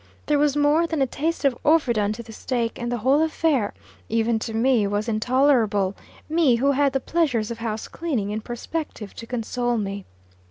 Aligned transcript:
There 0.25 0.39
was 0.39 0.55
more 0.57 0.87
than 0.87 0.99
a 0.99 1.05
taste 1.05 1.45
of 1.45 1.55
"overdone" 1.63 2.11
to 2.13 2.23
the 2.23 2.33
steak, 2.33 2.79
and 2.81 2.91
the 2.91 2.97
whole 2.97 3.21
affair, 3.21 3.71
even 4.09 4.39
to 4.39 4.51
me, 4.51 4.87
was 4.87 5.07
intolerable 5.07 5.95
me, 6.27 6.55
who 6.55 6.71
had 6.71 6.93
the 6.93 6.99
pleasures 6.99 7.51
of 7.51 7.59
house 7.59 7.87
cleaning 7.87 8.31
in 8.31 8.41
perspective 8.41 9.13
to 9.13 9.27
console 9.27 9.77
me. 9.77 10.05